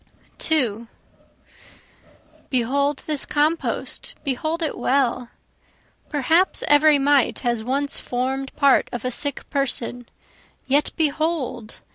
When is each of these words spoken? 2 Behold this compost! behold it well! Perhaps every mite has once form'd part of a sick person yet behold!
2 0.39 0.87
Behold 2.49 3.03
this 3.05 3.23
compost! 3.23 4.15
behold 4.23 4.63
it 4.63 4.75
well! 4.75 5.29
Perhaps 6.09 6.63
every 6.67 6.97
mite 6.97 7.37
has 7.43 7.63
once 7.63 7.99
form'd 7.99 8.51
part 8.55 8.89
of 8.91 9.05
a 9.05 9.11
sick 9.11 9.47
person 9.51 10.09
yet 10.65 10.89
behold! 10.95 11.81